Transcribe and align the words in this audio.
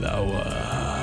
flower. 0.00 0.95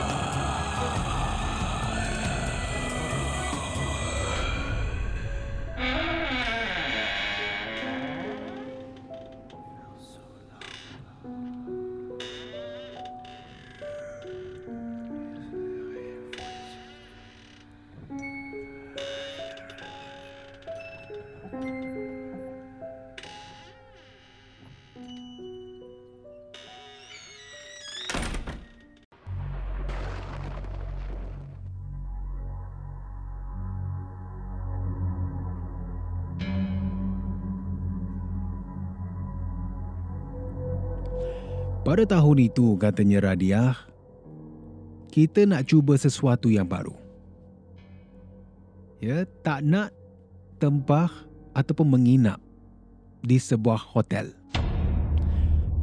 Pada 41.94 42.10
tahun 42.10 42.50
itu, 42.50 42.74
katanya 42.82 43.22
Radiah, 43.22 43.78
kita 45.14 45.46
nak 45.46 45.70
cuba 45.70 45.94
sesuatu 45.94 46.50
yang 46.50 46.66
baru. 46.66 46.98
Ya, 48.98 49.30
tak 49.46 49.62
nak 49.62 49.94
tempah 50.58 51.14
ataupun 51.54 51.94
menginap 51.94 52.42
di 53.22 53.38
sebuah 53.38 53.78
hotel. 53.78 54.34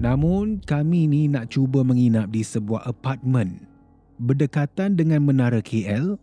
Namun, 0.03 0.59
kami 0.66 1.06
ni 1.06 1.31
nak 1.31 1.47
cuba 1.54 1.87
menginap 1.87 2.27
di 2.34 2.42
sebuah 2.42 2.91
apartmen 2.91 3.71
berdekatan 4.19 4.98
dengan 4.98 5.22
Menara 5.22 5.62
KL. 5.62 6.19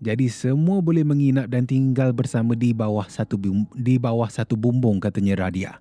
Jadi 0.00 0.32
semua 0.32 0.80
boleh 0.80 1.04
menginap 1.04 1.52
dan 1.52 1.68
tinggal 1.68 2.16
bersama 2.16 2.56
di 2.56 2.72
bawah 2.72 3.04
satu 3.04 3.36
di 3.76 4.00
bawah 4.00 4.32
satu 4.32 4.56
bumbung 4.56 4.96
katanya 5.04 5.44
Radiah. 5.44 5.76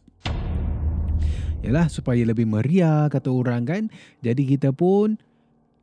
Yalah 1.66 1.90
supaya 1.90 2.22
lebih 2.22 2.46
meriah 2.46 3.10
kata 3.10 3.34
orang 3.34 3.66
kan. 3.66 3.84
Jadi 4.22 4.46
kita 4.46 4.70
pun 4.74 5.18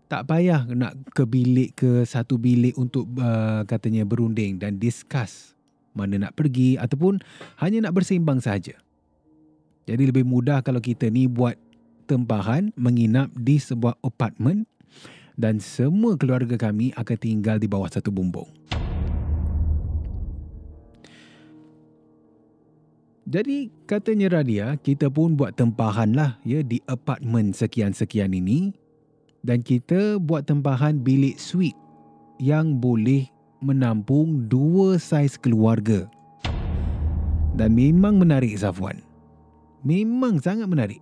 tak 0.07 0.31
payah 0.31 0.69
nak 0.71 0.95
ke 1.11 1.27
bilik 1.27 1.75
ke 1.75 2.05
satu 2.07 2.39
bilik 2.39 2.77
untuk 2.79 3.09
uh, 3.19 3.67
katanya 3.67 4.07
berunding 4.07 4.61
dan 4.61 4.79
discuss 4.79 5.57
mana 5.95 6.29
nak 6.29 6.35
pergi 6.39 6.79
ataupun 6.79 7.23
hanya 7.63 7.89
nak 7.89 7.95
bersembang 7.99 8.43
saja. 8.43 8.79
Jadi 9.85 10.03
lebih 10.11 10.27
mudah 10.27 10.61
kalau 10.63 10.81
kita 10.81 11.11
ni 11.11 11.27
buat 11.27 11.59
tempahan 12.05 12.73
menginap 12.77 13.33
di 13.37 13.57
sebuah 13.57 13.97
apartmen 14.05 14.69
dan 15.35 15.59
semua 15.59 16.15
keluarga 16.15 16.55
kami 16.55 16.95
akan 16.95 17.17
tinggal 17.19 17.57
di 17.59 17.67
bawah 17.67 17.91
satu 17.91 18.15
bumbung. 18.15 18.49
Jadi 23.25 23.73
katanya 23.89 24.37
Radia, 24.41 24.77
kita 24.77 25.09
pun 25.09 25.33
buat 25.33 25.57
tempahan 25.57 26.13
lah 26.13 26.37
ya 26.45 26.61
di 26.61 26.77
apartmen 26.85 27.57
sekian-sekian 27.57 28.37
ini 28.37 28.77
dan 29.41 29.65
kita 29.65 30.21
buat 30.21 30.45
tempahan 30.45 31.01
bilik 31.01 31.41
suite 31.41 31.77
yang 32.37 32.77
boleh 32.77 33.25
menampung 33.65 34.45
dua 34.45 35.01
saiz 35.01 35.41
keluarga. 35.41 36.05
Dan 37.57 37.73
memang 37.73 38.21
menarik 38.21 38.53
Zafwan. 38.61 39.01
Memang 39.87 40.43
sangat 40.43 40.69
menarik. 40.69 41.01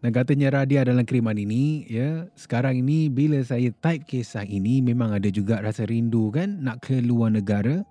Dan 0.00 0.16
katanya 0.16 0.62
Radia 0.62 0.88
dalam 0.88 1.04
kiriman 1.04 1.36
ini, 1.36 1.84
ya, 1.84 2.24
sekarang 2.32 2.80
ini 2.80 3.12
bila 3.12 3.44
saya 3.44 3.68
type 3.84 4.08
kisah 4.08 4.48
ini 4.48 4.80
memang 4.80 5.12
ada 5.12 5.28
juga 5.28 5.60
rasa 5.60 5.84
rindu 5.84 6.32
kan 6.32 6.64
nak 6.64 6.80
ke 6.80 7.04
luar 7.04 7.28
negara 7.28 7.84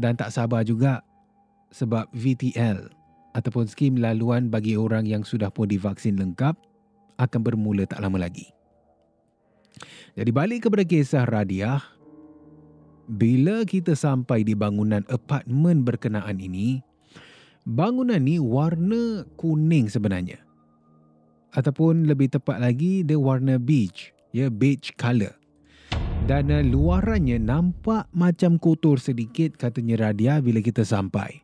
dan 0.00 0.16
tak 0.16 0.32
sabar 0.32 0.64
juga 0.64 1.04
sebab 1.74 2.06
VTL 2.14 2.86
ataupun 3.34 3.66
skim 3.66 3.98
laluan 3.98 4.46
bagi 4.46 4.78
orang 4.78 5.10
yang 5.10 5.26
sudah 5.26 5.50
pun 5.50 5.66
divaksin 5.66 6.14
lengkap 6.14 6.54
akan 7.18 7.40
bermula 7.42 7.82
tak 7.90 7.98
lama 7.98 8.22
lagi. 8.22 8.54
Jadi 10.14 10.30
balik 10.30 10.70
kepada 10.70 10.86
kisah 10.86 11.26
Radiah, 11.26 11.82
bila 13.10 13.66
kita 13.66 13.98
sampai 13.98 14.46
di 14.46 14.54
bangunan 14.54 15.02
apartmen 15.10 15.82
berkenaan 15.82 16.38
ini, 16.38 16.78
bangunan 17.66 18.22
ni 18.22 18.38
warna 18.38 19.26
kuning 19.34 19.90
sebenarnya. 19.90 20.38
Ataupun 21.54 22.06
lebih 22.06 22.30
tepat 22.30 22.62
lagi, 22.62 23.02
dia 23.02 23.18
warna 23.18 23.58
beige, 23.58 24.14
ya 24.30 24.46
beige 24.46 24.94
color. 24.94 25.34
Dan 26.24 26.48
uh, 26.48 26.64
luarannya 26.64 27.36
nampak 27.36 28.08
macam 28.16 28.56
kotor 28.56 28.96
sedikit 28.96 29.60
katanya 29.60 30.08
Radia 30.08 30.40
bila 30.40 30.64
kita 30.64 30.80
sampai. 30.80 31.43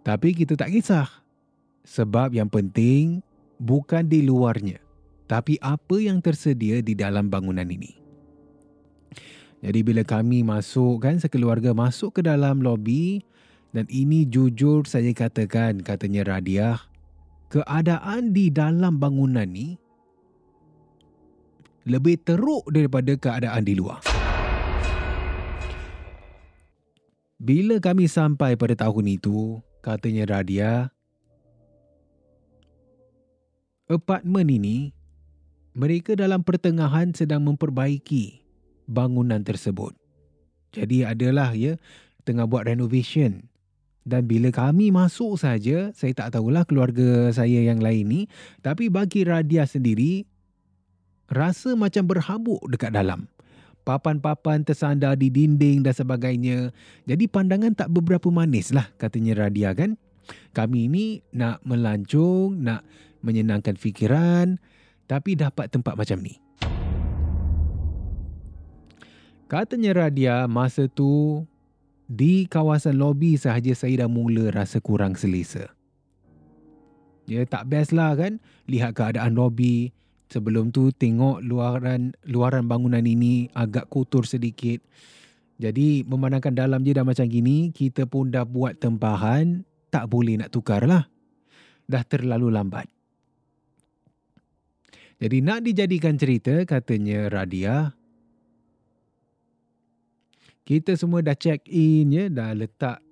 Tapi 0.00 0.32
kita 0.32 0.56
tak 0.56 0.72
kisah. 0.72 1.08
Sebab 1.84 2.36
yang 2.36 2.48
penting 2.48 3.20
bukan 3.60 4.04
di 4.08 4.24
luarnya. 4.24 4.80
Tapi 5.28 5.60
apa 5.62 5.96
yang 6.00 6.18
tersedia 6.18 6.82
di 6.82 6.96
dalam 6.96 7.30
bangunan 7.30 7.66
ini. 7.66 8.00
Jadi 9.60 9.80
bila 9.84 10.02
kami 10.02 10.40
masuk 10.40 11.04
kan 11.04 11.20
sekeluarga 11.20 11.76
masuk 11.76 12.16
ke 12.16 12.20
dalam 12.24 12.64
lobi 12.64 13.20
dan 13.76 13.84
ini 13.92 14.24
jujur 14.24 14.88
saya 14.88 15.12
katakan 15.12 15.84
katanya 15.84 16.24
Radiah 16.24 16.80
keadaan 17.52 18.32
di 18.32 18.48
dalam 18.48 18.96
bangunan 18.96 19.44
ni 19.44 19.76
lebih 21.84 22.16
teruk 22.24 22.64
daripada 22.72 23.12
keadaan 23.20 23.62
di 23.64 23.76
luar. 23.76 24.00
Bila 27.40 27.80
kami 27.80 28.04
sampai 28.04 28.52
pada 28.52 28.76
tahun 28.76 29.16
itu, 29.16 29.64
katanya 29.80 30.28
Radia. 30.28 30.92
Apartmen 33.90 34.46
ini, 34.46 34.94
mereka 35.74 36.14
dalam 36.14 36.46
pertengahan 36.46 37.10
sedang 37.10 37.42
memperbaiki 37.42 38.44
bangunan 38.86 39.42
tersebut. 39.42 39.96
Jadi 40.70 41.02
adalah 41.02 41.50
ya 41.56 41.74
tengah 42.22 42.46
buat 42.46 42.70
renovation. 42.70 43.50
Dan 44.06 44.24
bila 44.30 44.48
kami 44.48 44.94
masuk 44.94 45.36
saja, 45.36 45.92
saya 45.92 46.12
tak 46.16 46.38
tahulah 46.38 46.64
keluarga 46.64 47.28
saya 47.34 47.60
yang 47.60 47.84
lain 47.84 48.06
ni, 48.08 48.20
tapi 48.64 48.88
bagi 48.88 49.28
Radia 49.28 49.68
sendiri, 49.68 50.24
rasa 51.28 51.76
macam 51.76 52.08
berhabuk 52.08 52.64
dekat 52.70 52.96
dalam. 52.96 53.28
Papan-papan 53.82 54.62
tersandar 54.62 55.16
di 55.16 55.32
dinding 55.32 55.82
dan 55.82 55.96
sebagainya. 55.96 56.70
Jadi 57.08 57.24
pandangan 57.26 57.72
tak 57.72 57.88
beberapa 57.90 58.28
manis 58.28 58.70
lah 58.70 58.86
katanya 59.00 59.46
Radia 59.46 59.72
kan. 59.72 59.96
Kami 60.54 60.86
ini 60.86 61.24
nak 61.34 61.64
melancong, 61.66 62.60
nak 62.60 62.86
menyenangkan 63.24 63.74
fikiran, 63.74 64.60
tapi 65.10 65.34
dapat 65.34 65.72
tempat 65.72 65.98
macam 65.98 66.22
ni. 66.22 66.38
Katanya 69.50 70.06
Radia 70.06 70.46
masa 70.46 70.86
tu 70.86 71.42
di 72.06 72.46
kawasan 72.46 72.94
lobi 72.94 73.34
sahaja 73.34 73.74
saya 73.74 74.06
dah 74.06 74.10
mula 74.10 74.54
rasa 74.54 74.78
kurang 74.78 75.18
selesa. 75.18 75.74
Ya 77.26 77.42
tak 77.46 77.66
best 77.70 77.90
lah 77.90 78.14
kan 78.14 78.38
lihat 78.70 78.94
keadaan 78.94 79.34
lobi. 79.34 79.90
Sebelum 80.30 80.70
tu 80.70 80.94
tengok 80.94 81.42
luaran 81.42 82.14
luaran 82.30 82.70
bangunan 82.70 83.02
ini 83.02 83.50
agak 83.50 83.90
kotor 83.90 84.22
sedikit. 84.22 84.78
Jadi 85.58 86.06
memandangkan 86.06 86.54
dalam 86.54 86.86
je 86.86 86.94
dah 86.94 87.04
macam 87.04 87.26
gini, 87.26 87.74
kita 87.74 88.06
pun 88.06 88.30
dah 88.30 88.46
buat 88.46 88.78
tempahan, 88.78 89.66
tak 89.90 90.06
boleh 90.06 90.38
nak 90.38 90.54
tukar 90.54 90.86
lah. 90.86 91.04
Dah 91.84 92.06
terlalu 92.06 92.48
lambat. 92.48 92.86
Jadi 95.20 95.44
nak 95.44 95.66
dijadikan 95.66 96.16
cerita, 96.16 96.64
katanya 96.64 97.28
Radia, 97.28 97.92
kita 100.64 100.96
semua 100.96 101.20
dah 101.20 101.36
check 101.36 101.66
in 101.68 102.14
ya, 102.14 102.24
dah 102.32 102.56
letak 102.56 103.02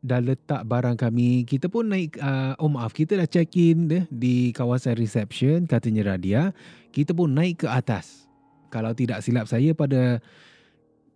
dah 0.00 0.20
letak 0.20 0.64
barang 0.64 0.96
kami. 0.96 1.44
Kita 1.44 1.68
pun 1.68 1.92
naik 1.92 2.16
uh, 2.20 2.56
oh 2.56 2.72
maaf, 2.72 2.96
kita 2.96 3.20
dah 3.20 3.28
check 3.28 3.52
in 3.60 3.88
deh 3.88 4.04
di 4.08 4.50
kawasan 4.56 4.96
reception 4.96 5.68
katanya 5.68 6.16
Radia. 6.16 6.56
Kita 6.90 7.12
pun 7.12 7.36
naik 7.36 7.64
ke 7.64 7.68
atas. 7.68 8.26
Kalau 8.72 8.96
tidak 8.96 9.20
silap 9.20 9.46
saya 9.46 9.76
pada 9.76 10.18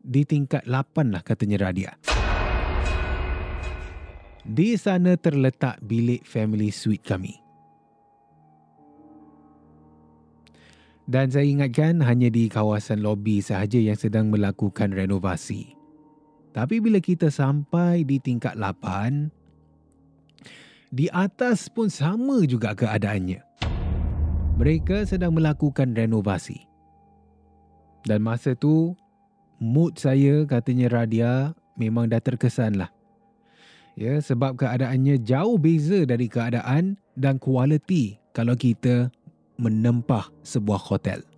di 0.04 0.22
tingkat 0.28 0.68
8 0.68 1.14
lah 1.14 1.22
katanya 1.24 1.70
Radia. 1.70 1.96
Di 4.44 4.76
sana 4.76 5.16
terletak 5.16 5.80
bilik 5.80 6.20
family 6.28 6.68
suite 6.68 7.00
kami. 7.00 7.40
Dan 11.04 11.28
saya 11.28 11.44
ingatkan 11.44 12.00
hanya 12.00 12.32
di 12.32 12.48
kawasan 12.48 13.04
lobi 13.04 13.40
sahaja 13.44 13.76
yang 13.76 13.96
sedang 13.96 14.32
melakukan 14.32 14.92
renovasi. 14.92 15.83
Tapi 16.54 16.78
bila 16.78 17.02
kita 17.02 17.34
sampai 17.34 18.06
di 18.06 18.22
tingkat 18.22 18.54
8, 18.54 19.26
di 20.94 21.10
atas 21.10 21.66
pun 21.66 21.90
sama 21.90 22.46
juga 22.46 22.78
keadaannya. 22.78 23.42
Mereka 24.54 25.02
sedang 25.02 25.34
melakukan 25.34 25.98
renovasi. 25.98 26.62
Dan 28.06 28.22
masa 28.22 28.54
tu, 28.54 28.94
mood 29.58 29.98
saya 29.98 30.46
katanya 30.46 30.94
Radia 30.94 31.58
memang 31.74 32.06
dah 32.06 32.22
terkesan 32.22 32.78
lah. 32.78 32.94
Ya, 33.98 34.22
sebab 34.22 34.54
keadaannya 34.54 35.26
jauh 35.26 35.58
beza 35.58 36.06
dari 36.06 36.30
keadaan 36.30 36.94
dan 37.18 37.42
kualiti 37.42 38.14
kalau 38.30 38.54
kita 38.54 39.10
menempah 39.58 40.30
sebuah 40.46 40.78
hotel. 40.78 41.33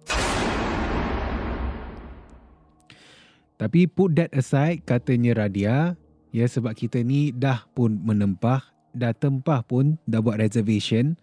Tapi 3.56 3.88
put 3.88 4.12
that 4.20 4.32
aside 4.36 4.84
katanya 4.84 5.44
Radia, 5.44 5.96
ya 6.28 6.44
sebab 6.44 6.76
kita 6.76 7.00
ni 7.00 7.32
dah 7.32 7.64
pun 7.72 7.96
menempah, 8.04 8.60
dah 8.92 9.16
tempah 9.16 9.64
pun 9.64 9.96
dah 10.04 10.20
buat 10.20 10.36
reservation, 10.36 11.16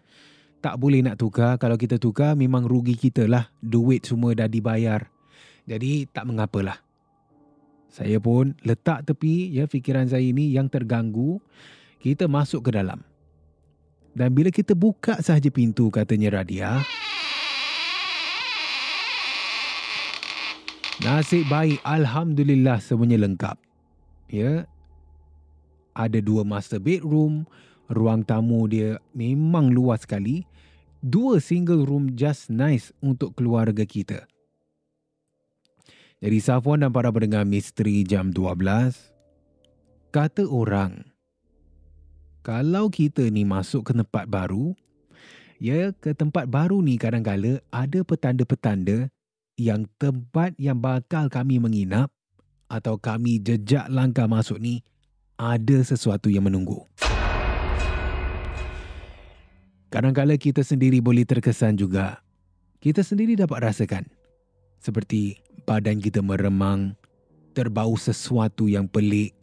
tak 0.64 0.80
boleh 0.80 1.04
nak 1.04 1.20
tukar. 1.20 1.60
Kalau 1.60 1.76
kita 1.76 2.00
tukar 2.00 2.40
memang 2.40 2.64
rugi 2.64 2.96
kita 2.96 3.28
lah. 3.28 3.52
Duit 3.60 4.08
semua 4.08 4.32
dah 4.32 4.48
dibayar. 4.48 5.04
Jadi 5.68 6.08
tak 6.08 6.24
mengapalah. 6.24 6.80
Saya 7.92 8.18
pun 8.18 8.58
letak 8.66 9.06
tepi 9.06 9.54
ya 9.54 9.68
fikiran 9.68 10.08
saya 10.08 10.24
ini 10.24 10.56
yang 10.56 10.72
terganggu. 10.72 11.44
Kita 12.00 12.32
masuk 12.32 12.72
ke 12.72 12.80
dalam. 12.80 13.04
Dan 14.16 14.32
bila 14.32 14.50
kita 14.50 14.72
buka 14.74 15.20
sahaja 15.20 15.52
pintu 15.52 15.92
katanya 15.92 16.42
Radia. 16.42 16.80
Nasib 21.04 21.52
baik 21.52 21.84
Alhamdulillah 21.84 22.80
semuanya 22.80 23.20
lengkap. 23.28 23.60
Ya. 24.32 24.64
Ada 25.92 26.24
dua 26.24 26.48
master 26.48 26.80
bedroom. 26.80 27.44
Ruang 27.92 28.24
tamu 28.24 28.64
dia 28.72 28.96
memang 29.12 29.68
luas 29.76 30.08
sekali. 30.08 30.48
Dua 31.04 31.44
single 31.44 31.84
room 31.84 32.16
just 32.16 32.48
nice 32.48 32.96
untuk 33.04 33.36
keluarga 33.36 33.84
kita. 33.84 34.24
Jadi 36.24 36.40
Safwan 36.40 36.88
dan 36.88 36.96
para 36.96 37.12
pendengar 37.12 37.44
misteri 37.44 38.08
jam 38.08 38.32
12. 38.32 38.96
Kata 40.16 40.48
orang 40.48 41.04
kalau 42.48 42.88
kita 42.88 43.28
ni 43.28 43.44
masuk 43.44 43.92
ke 43.92 43.92
tempat 43.92 44.24
baru, 44.32 44.72
ya 45.60 45.92
ke 45.92 46.16
tempat 46.16 46.48
baru 46.48 46.80
ni 46.80 46.96
kadang-kala 46.96 47.60
ada 47.76 48.00
petanda-petanda 48.08 49.12
yang 49.54 49.86
tempat 50.02 50.58
yang 50.58 50.82
bakal 50.82 51.30
kami 51.30 51.62
menginap 51.62 52.10
atau 52.66 52.98
kami 52.98 53.38
jejak 53.38 53.86
langkah 53.90 54.26
masuk 54.26 54.58
ni 54.58 54.82
ada 55.38 55.78
sesuatu 55.86 56.30
yang 56.30 56.46
menunggu. 56.50 56.82
Kadang-kala 59.94 60.42
kita 60.42 60.66
sendiri 60.66 61.06
boleh 61.06 61.22
terkesan 61.22 61.78
juga. 61.78 62.26
Kita 62.82 63.06
sendiri 63.06 63.38
dapat 63.38 63.70
rasakan 63.70 64.10
seperti 64.82 65.38
badan 65.70 66.02
kita 66.02 66.20
meremang, 66.20 66.98
terbau 67.54 67.94
sesuatu 67.94 68.66
yang 68.66 68.90
pelik. 68.90 69.38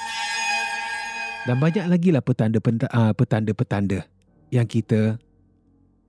Dan 1.48 1.56
banyak 1.56 1.86
lagi 1.88 2.12
lah 2.12 2.20
ah, 2.92 3.14
petanda-petanda 3.16 4.04
yang 4.52 4.66
kita, 4.68 5.16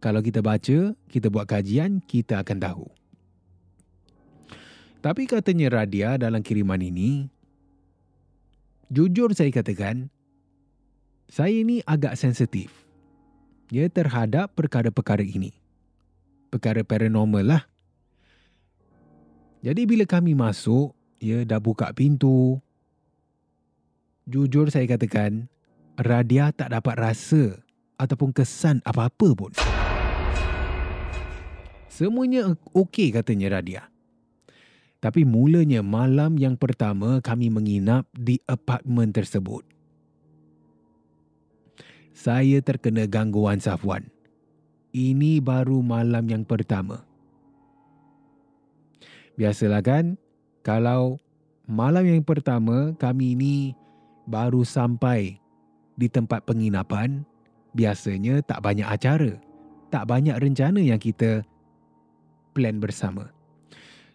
kalau 0.04 0.20
kita 0.20 0.44
baca, 0.44 0.92
kita 1.08 1.28
buat 1.32 1.48
kajian, 1.48 2.04
kita 2.04 2.44
akan 2.44 2.58
tahu. 2.60 3.01
Tapi 5.02 5.26
katanya 5.26 5.82
Radia 5.82 6.14
dalam 6.22 6.46
kiriman 6.46 6.78
ini, 6.78 7.26
jujur 8.94 9.34
saya 9.34 9.50
katakan, 9.50 10.14
saya 11.26 11.58
ini 11.58 11.82
agak 11.90 12.14
sensitif 12.14 12.70
ya 13.74 13.90
terhadap 13.90 14.54
perkara-perkara 14.54 15.26
ini. 15.26 15.58
Perkara 16.54 16.86
paranormal 16.86 17.42
lah. 17.42 17.64
Jadi 19.66 19.90
bila 19.90 20.06
kami 20.06 20.38
masuk, 20.38 20.94
ya 21.18 21.42
dah 21.50 21.58
buka 21.58 21.90
pintu, 21.98 22.62
jujur 24.30 24.70
saya 24.70 24.86
katakan, 24.86 25.50
Radia 25.98 26.54
tak 26.54 26.78
dapat 26.78 26.96
rasa 27.02 27.58
ataupun 27.98 28.30
kesan 28.38 28.86
apa-apa 28.86 29.28
pun. 29.34 29.52
Semuanya 31.90 32.54
okey 32.74 33.14
katanya 33.14 33.58
Radia. 33.58 33.91
Tapi 35.02 35.26
mulanya 35.26 35.82
malam 35.82 36.38
yang 36.38 36.54
pertama 36.54 37.18
kami 37.26 37.50
menginap 37.50 38.06
di 38.14 38.38
apartmen 38.46 39.10
tersebut. 39.10 39.66
Saya 42.14 42.62
terkena 42.62 43.10
gangguan 43.10 43.58
Safwan. 43.58 44.06
Ini 44.94 45.42
baru 45.42 45.82
malam 45.82 46.30
yang 46.30 46.46
pertama. 46.46 47.02
Biasalah 49.42 49.82
kan, 49.82 50.22
kalau 50.62 51.18
malam 51.66 52.06
yang 52.06 52.22
pertama 52.22 52.94
kami 53.02 53.34
ini 53.34 53.56
baru 54.30 54.62
sampai 54.62 55.42
di 55.98 56.06
tempat 56.14 56.46
penginapan, 56.46 57.26
biasanya 57.74 58.46
tak 58.46 58.62
banyak 58.62 58.86
acara, 58.86 59.34
tak 59.90 60.06
banyak 60.06 60.38
rencana 60.38 60.78
yang 60.78 61.02
kita 61.02 61.42
plan 62.54 62.78
bersama. 62.78 63.41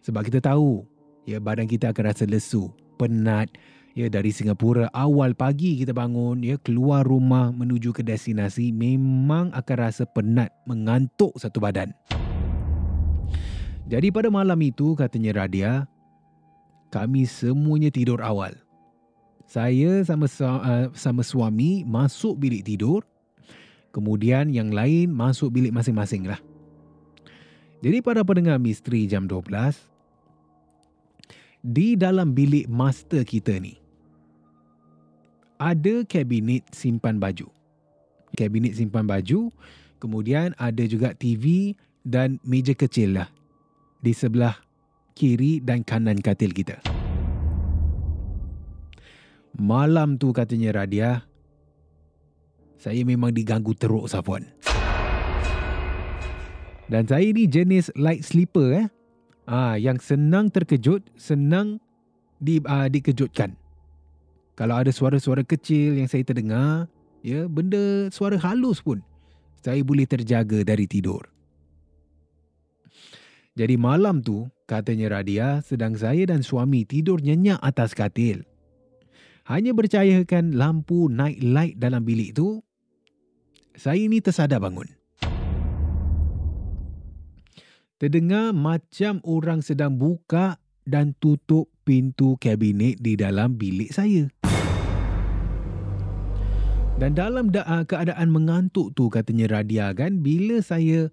Sebab 0.07 0.23
kita 0.23 0.39
tahu, 0.39 0.87
ya 1.27 1.43
badan 1.43 1.67
kita 1.67 1.91
akan 1.91 2.15
rasa 2.15 2.31
lesu, 2.31 2.71
penat, 2.95 3.51
ya 3.99 4.07
dari 4.07 4.31
Singapura 4.31 4.87
awal 4.95 5.35
pagi 5.35 5.83
kita 5.83 5.91
bangun, 5.91 6.47
ya 6.47 6.55
keluar 6.63 7.03
rumah 7.03 7.51
menuju 7.51 7.91
ke 7.91 8.07
destinasi 8.07 8.71
memang 8.71 9.51
akan 9.51 9.77
rasa 9.83 10.07
penat, 10.07 10.55
mengantuk 10.63 11.35
satu 11.35 11.59
badan. 11.59 11.91
Jadi 13.91 14.15
pada 14.15 14.31
malam 14.31 14.63
itu 14.63 14.95
katanya 14.95 15.43
Radia, 15.43 15.91
kami 16.95 17.27
semuanya 17.27 17.91
tidur 17.91 18.23
awal. 18.23 18.55
Saya 19.51 20.07
sama 20.07 20.31
uh, 20.31 20.87
sama 20.95 21.27
suami 21.27 21.83
masuk 21.83 22.39
bilik 22.39 22.63
tidur 22.63 23.03
kemudian 23.91 24.55
yang 24.55 24.71
lain 24.71 25.11
masuk 25.11 25.51
bilik 25.51 25.75
masing-masing 25.75 26.31
lah. 26.31 26.39
Jadi 27.83 27.99
para 28.07 28.23
pendengar 28.23 28.63
misteri 28.63 29.11
jam 29.11 29.27
12 29.27 29.96
di 31.67 31.99
dalam 31.99 32.31
bilik 32.31 32.71
master 32.71 33.27
kita 33.27 33.59
ni 33.59 33.75
ada 35.59 36.05
kabinet 36.07 36.63
simpan 36.71 37.19
baju. 37.19 37.51
Kabinet 38.37 38.77
simpan 38.77 39.09
baju, 39.09 39.51
kemudian 39.99 40.53
ada 40.61 40.85
juga 40.85 41.17
TV 41.17 41.75
dan 42.05 42.37
meja 42.45 42.77
kecil 42.77 43.17
lah 43.17 43.29
di 44.05 44.13
sebelah 44.13 44.55
kiri 45.17 45.65
dan 45.65 45.81
kanan 45.83 46.21
katil 46.21 46.53
kita. 46.53 46.79
Malam 49.57 50.21
tu 50.21 50.37
katanya 50.37 50.85
Radia, 50.85 51.25
saya 52.77 53.01
memang 53.09 53.33
diganggu 53.33 53.73
teruk 53.73 54.05
Safwan. 54.13 54.45
Dan 56.87 57.09
saya 57.09 57.27
ni 57.33 57.49
jenis 57.49 57.89
light 57.97 58.23
sleeper 58.23 58.69
eh. 58.77 58.87
Ah, 59.47 59.79
yang 59.79 60.03
senang 60.03 60.50
terkejut, 60.50 61.07
senang 61.15 61.79
di, 62.43 62.59
uh, 62.67 62.91
dikejutkan. 62.91 63.55
Kalau 64.59 64.75
ada 64.75 64.91
suara-suara 64.91 65.47
kecil 65.47 66.03
yang 66.03 66.11
saya 66.11 66.26
terdengar, 66.26 66.91
ya, 67.23 67.47
benda 67.47 68.11
suara 68.11 68.35
halus 68.43 68.83
pun, 68.83 69.07
saya 69.62 69.79
boleh 69.87 70.03
terjaga 70.03 70.67
dari 70.67 70.91
tidur. 70.91 71.31
Jadi 73.55 73.79
malam 73.79 74.19
tu, 74.21 74.50
katanya 74.67 75.17
Radia, 75.17 75.62
sedang 75.62 75.95
saya 75.95 76.26
dan 76.26 76.43
suami 76.43 76.83
tidur 76.83 77.23
nyenyak 77.23 77.62
atas 77.62 77.95
katil. 77.95 78.43
Hanya 79.47 79.73
bercahayakan 79.73 80.59
lampu 80.59 81.07
night 81.07 81.38
light 81.38 81.79
dalam 81.79 82.03
bilik 82.03 82.35
tu, 82.35 82.61
saya 83.79 84.03
ini 84.03 84.19
tersadar 84.19 84.59
bangun. 84.59 84.91
Terdengar 87.97 88.53
macam 88.53 89.25
orang 89.25 89.65
sedang 89.65 89.97
buka 89.97 90.61
dan 90.85 91.17
tutup 91.17 91.73
pintu 91.81 92.37
kabinet 92.37 93.00
di 93.00 93.17
dalam 93.17 93.57
bilik 93.57 93.88
saya. 93.88 94.29
Dan 97.00 97.17
dalam 97.17 97.49
da- 97.49 97.88
keadaan 97.88 98.29
mengantuk 98.29 98.93
tu 98.93 99.09
katanya 99.09 99.49
Radia 99.49 99.97
kan, 99.97 100.21
bila 100.21 100.61
saya 100.61 101.09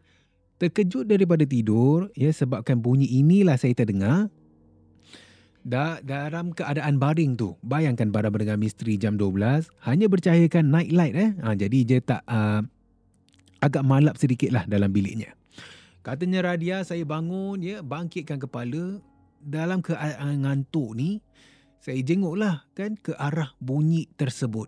terkejut 0.59 1.07
daripada 1.07 1.47
tidur, 1.47 2.11
ya 2.19 2.35
sebabkan 2.35 2.83
bunyi 2.83 3.07
inilah 3.15 3.55
saya 3.55 3.71
terdengar, 3.71 4.27
Da, 5.63 6.03
dalam 6.03 6.51
keadaan 6.51 6.99
baring 6.99 7.39
tu, 7.39 7.55
bayangkan 7.63 8.11
para 8.11 8.27
pendengar 8.27 8.59
misteri 8.59 8.99
jam 8.99 9.15
12, 9.15 9.71
hanya 9.87 10.11
bercahayakan 10.11 10.67
night 10.67 10.91
light 10.91 11.15
eh. 11.15 11.31
Ha, 11.39 11.55
jadi 11.55 11.79
dia 11.87 11.99
tak 12.03 12.19
uh, 12.27 12.59
agak 13.63 13.87
malap 13.87 14.19
sedikit 14.19 14.51
lah 14.51 14.67
dalam 14.67 14.91
biliknya. 14.91 15.31
Katanya 16.03 16.51
Radia, 16.51 16.83
saya 16.83 17.07
bangun, 17.07 17.63
ya, 17.63 17.79
bangkitkan 17.79 18.35
kepala. 18.35 18.99
Dalam 19.39 19.79
keadaan 19.79 20.43
ngantuk 20.43 20.99
ni, 20.99 21.23
saya 21.79 22.03
jenguklah 22.03 22.67
kan 22.75 22.99
ke 22.99 23.15
arah 23.15 23.55
bunyi 23.63 24.11
tersebut. 24.19 24.67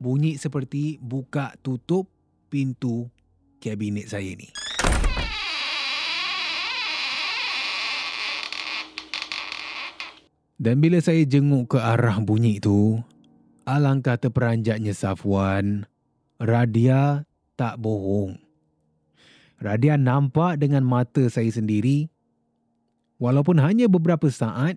Bunyi 0.00 0.40
seperti 0.40 0.96
buka 0.96 1.52
tutup 1.60 2.08
pintu 2.48 3.12
kabinet 3.60 4.08
saya 4.08 4.32
ni. 4.32 4.48
Dan 10.56 10.80
bila 10.80 11.04
saya 11.04 11.20
jenguk 11.28 11.76
ke 11.76 11.78
arah 11.84 12.16
bunyi 12.24 12.56
itu, 12.56 12.96
alangkah 13.68 14.16
terperanjatnya 14.16 14.96
Safwan, 14.96 15.84
Radia 16.40 17.28
tak 17.60 17.76
bohong. 17.76 18.51
Radia 19.62 19.94
nampak 19.94 20.58
dengan 20.58 20.82
mata 20.82 21.22
saya 21.30 21.46
sendiri, 21.46 22.10
walaupun 23.22 23.62
hanya 23.62 23.86
beberapa 23.86 24.26
saat, 24.26 24.74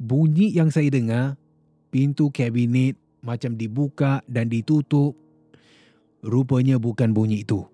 bunyi 0.00 0.48
yang 0.48 0.72
saya 0.72 0.88
dengar, 0.88 1.36
pintu 1.92 2.32
kabinet 2.32 2.96
macam 3.20 3.52
dibuka 3.52 4.24
dan 4.24 4.48
ditutup, 4.48 5.12
rupanya 6.24 6.80
bukan 6.80 7.12
bunyi 7.12 7.44
itu. 7.44 7.68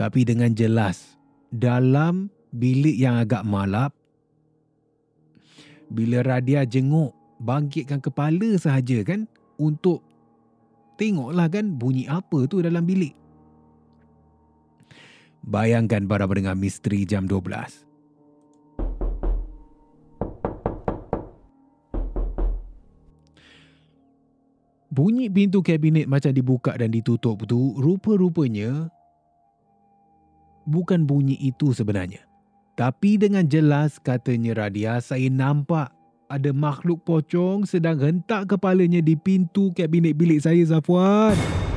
Tapi 0.00 0.24
dengan 0.24 0.56
jelas, 0.56 1.20
dalam 1.52 2.32
bilik 2.56 2.96
yang 2.96 3.20
agak 3.20 3.44
malap, 3.44 3.92
bila 5.92 6.24
Radia 6.24 6.64
jenguk, 6.64 7.12
bangkitkan 7.44 8.00
kepala 8.00 8.56
sahaja 8.56 9.04
kan 9.04 9.28
untuk 9.60 10.00
tengoklah 10.96 11.52
kan 11.52 11.76
bunyi 11.76 12.08
apa 12.08 12.48
tu 12.48 12.64
dalam 12.64 12.88
bilik. 12.88 13.21
Bayangkan 15.42 16.06
para 16.06 16.22
pendengar 16.30 16.54
misteri 16.54 17.02
jam 17.02 17.26
12. 17.26 17.42
Bunyi 24.92 25.32
pintu 25.32 25.64
kabinet 25.64 26.04
macam 26.04 26.36
dibuka 26.36 26.76
dan 26.76 26.92
ditutup 26.92 27.48
tu 27.48 27.72
rupa-rupanya 27.80 28.92
bukan 30.68 31.08
bunyi 31.08 31.34
itu 31.40 31.72
sebenarnya. 31.72 32.22
Tapi 32.76 33.16
dengan 33.16 33.48
jelas 33.48 33.96
katanya 33.96 34.64
Radia, 34.64 35.00
saya 35.00 35.32
nampak 35.32 35.92
ada 36.28 36.52
makhluk 36.52 37.04
pocong 37.04 37.64
sedang 37.64 38.00
hentak 38.00 38.52
kepalanya 38.52 39.00
di 39.00 39.16
pintu 39.16 39.72
kabinet 39.72 40.12
bilik 40.12 40.44
saya 40.44 40.60
Zafwan. 40.64 41.71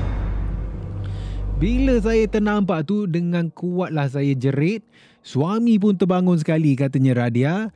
Bila 1.55 1.95
saya 2.03 2.27
ternampak 2.27 2.83
tu 2.83 3.07
dengan 3.07 3.47
kuatlah 3.47 4.11
saya 4.11 4.35
jerit, 4.35 4.83
suami 5.23 5.79
pun 5.79 5.95
terbangun 5.95 6.35
sekali 6.35 6.75
katanya 6.75 7.23
Radia. 7.23 7.71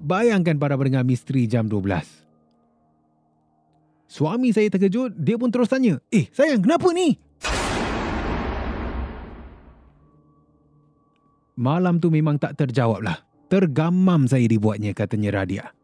Bayangkan 0.00 0.56
para 0.56 0.72
pendengar 0.80 1.04
misteri 1.04 1.44
jam 1.44 1.68
12. 1.68 2.00
Suami 4.08 4.56
saya 4.56 4.72
terkejut, 4.72 5.12
dia 5.20 5.36
pun 5.36 5.52
terus 5.52 5.68
tanya, 5.68 6.00
"Eh, 6.08 6.32
sayang, 6.32 6.64
kenapa 6.64 6.88
ni?" 6.96 7.20
Malam 11.60 12.00
tu 12.00 12.08
memang 12.08 12.40
tak 12.40 12.56
terjawab 12.56 13.04
lah. 13.04 13.20
Tergamam 13.52 14.24
saya 14.24 14.48
dibuatnya, 14.48 14.96
katanya 14.96 15.44
Radia. 15.44 15.76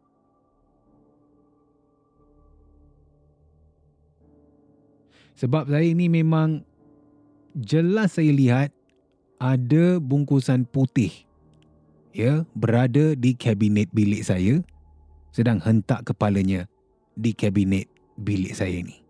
Sebab 5.37 5.69
saya 5.69 5.85
ini 5.85 6.09
memang 6.09 6.65
jelas 7.57 8.21
saya 8.21 8.29
lihat 8.33 8.69
ada 9.41 9.97
bungkusan 9.97 10.69
putih 10.69 11.13
ya 12.13 12.45
berada 12.53 13.17
di 13.17 13.33
kabinet 13.33 13.89
bilik 13.97 14.21
saya 14.25 14.61
sedang 15.33 15.61
hentak 15.65 16.05
kepalanya 16.05 16.69
di 17.17 17.33
kabinet 17.33 17.89
bilik 18.17 18.53
saya 18.53 18.81
ini. 18.81 19.01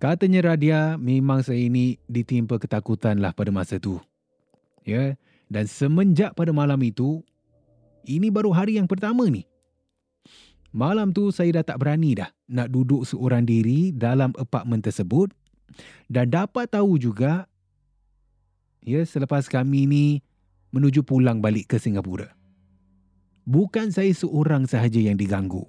Katanya 0.00 0.52
Radia, 0.52 0.96
memang 0.96 1.44
saya 1.44 1.60
ini 1.60 2.00
ditimpa 2.08 2.56
ketakutan 2.56 3.20
lah 3.20 3.36
pada 3.36 3.52
masa 3.52 3.76
tu 3.76 4.00
ya 4.84 5.12
dan 5.52 5.68
semenjak 5.68 6.32
pada 6.32 6.56
malam 6.56 6.80
itu 6.80 7.20
ini 8.08 8.32
baru 8.32 8.48
hari 8.56 8.80
yang 8.80 8.88
pertama 8.88 9.28
ni 9.28 9.44
malam 10.72 11.12
tu 11.12 11.28
saya 11.28 11.60
dah 11.60 11.64
tak 11.74 11.84
berani 11.84 12.16
dah 12.16 12.32
nak 12.48 12.72
duduk 12.72 13.04
seorang 13.04 13.44
diri 13.44 13.92
dalam 13.92 14.32
apartmen 14.40 14.80
tersebut 14.80 15.28
dan 16.10 16.30
dapat 16.30 16.70
tahu 16.70 16.98
juga 16.98 17.46
ya 18.84 19.04
selepas 19.04 19.46
kami 19.46 19.86
ni 19.86 20.06
menuju 20.70 21.02
pulang 21.02 21.42
balik 21.42 21.74
ke 21.74 21.76
Singapura. 21.76 22.32
Bukan 23.44 23.90
saya 23.90 24.12
seorang 24.14 24.70
sahaja 24.70 25.00
yang 25.02 25.18
diganggu. 25.18 25.66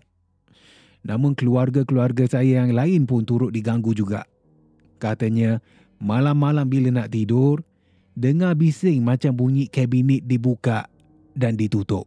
Namun 1.01 1.33
keluarga-keluarga 1.33 2.29
saya 2.29 2.61
yang 2.61 2.77
lain 2.77 3.09
pun 3.09 3.25
turut 3.25 3.49
diganggu 3.49 3.97
juga. 3.97 4.29
Katanya 5.01 5.57
malam-malam 5.97 6.69
bila 6.69 6.93
nak 6.93 7.09
tidur 7.09 7.65
dengar 8.13 8.53
bising 8.53 9.01
macam 9.01 9.33
bunyi 9.33 9.65
kabinet 9.65 10.21
dibuka 10.29 10.85
dan 11.33 11.57
ditutup. 11.57 12.05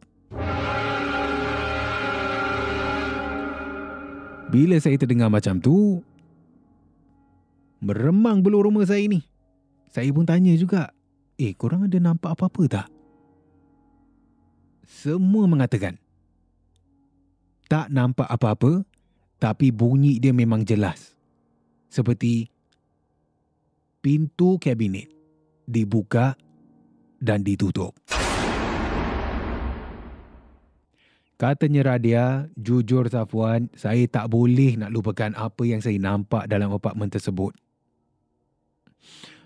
Bila 4.54 4.78
saya 4.78 4.94
terdengar 4.94 5.26
macam 5.26 5.58
tu, 5.58 6.06
meremang 7.84 8.40
bulu 8.40 8.64
rumah 8.64 8.88
saya 8.88 9.04
ni. 9.04 9.20
Saya 9.92 10.08
pun 10.10 10.24
tanya 10.24 10.56
juga, 10.56 10.90
eh 11.36 11.52
korang 11.52 11.84
ada 11.84 12.00
nampak 12.00 12.32
apa-apa 12.32 12.62
tak? 12.66 12.88
Semua 14.88 15.44
mengatakan, 15.44 16.00
tak 17.68 17.92
nampak 17.92 18.26
apa-apa, 18.26 18.82
tapi 19.36 19.68
bunyi 19.68 20.16
dia 20.16 20.32
memang 20.32 20.64
jelas. 20.64 21.12
Seperti 21.92 22.48
pintu 24.00 24.56
kabinet 24.58 25.12
dibuka 25.68 26.34
dan 27.20 27.44
ditutup. 27.44 27.94
Katanya 31.34 31.94
Radia, 31.94 32.46
jujur 32.54 33.10
Safwan, 33.10 33.68
saya 33.74 34.06
tak 34.06 34.30
boleh 34.30 34.78
nak 34.78 34.94
lupakan 34.94 35.34
apa 35.34 35.62
yang 35.66 35.82
saya 35.82 35.98
nampak 35.98 36.46
dalam 36.46 36.70
apartmen 36.72 37.10
tersebut. 37.10 37.63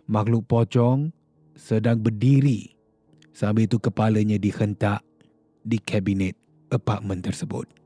Makhluk 0.08 0.48
pocong 0.48 1.12
sedang 1.58 2.00
berdiri 2.00 2.72
sambil 3.34 3.68
itu 3.68 3.76
kepalanya 3.78 4.40
dihentak 4.40 5.04
di 5.62 5.76
kabinet 5.78 6.34
apartmen 6.72 7.20
tersebut. 7.20 7.78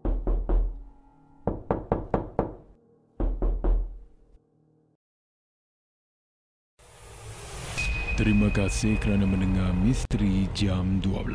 Terima 8.12 8.52
kasih 8.55 9.00
kerana 9.02 9.26
mendengar 9.26 9.75
Misteri 9.75 10.47
Jam 10.55 11.02
12. 11.02 11.26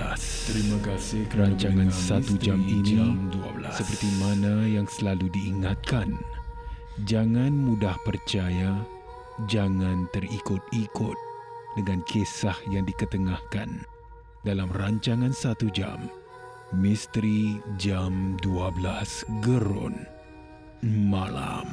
Terima 0.48 0.78
kasih 0.88 1.28
kerana 1.28 1.52
rancangan 1.52 1.90
Satu 1.92 2.40
Jam 2.40 2.64
ini. 2.64 2.96
Jam 2.96 3.28
12. 3.28 3.76
Seperti 3.76 4.08
mana 4.22 4.64
yang 4.64 4.88
selalu 4.88 5.28
diingatkan, 5.36 6.16
jangan 7.04 7.52
mudah 7.52 7.98
percaya 8.08 8.78
jangan 9.46 10.10
terikut-ikut 10.10 11.18
dengan 11.78 12.02
kisah 12.10 12.58
yang 12.74 12.90
diketengahkan 12.90 13.86
dalam 14.42 14.74
rancangan 14.74 15.30
satu 15.30 15.70
jam. 15.70 16.10
Misteri 16.74 17.64
Jam 17.80 18.36
12 18.44 19.24
Gerun 19.40 19.96
Malam. 20.84 21.64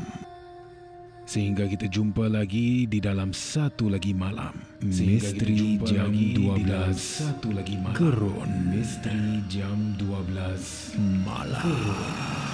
Sehingga 1.24 1.64
kita 1.64 1.88
jumpa 1.88 2.28
lagi 2.28 2.84
di 2.84 3.00
dalam 3.00 3.32
satu 3.32 3.88
lagi 3.88 4.12
malam. 4.12 4.54
Misteri 4.84 5.80
jam 5.80 6.12
12 6.12 6.94
satu 6.94 7.48
lagi 7.56 7.80
malam. 7.80 7.96
Gerun. 7.96 8.50
Misteri 8.68 9.40
jam 9.48 9.96
12 9.96 11.00
malam. 11.24 11.64
Malam. 11.64 12.53